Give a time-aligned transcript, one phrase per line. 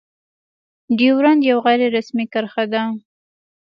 [0.97, 2.83] ډيورنډ يو غير رسمي کرښه ده.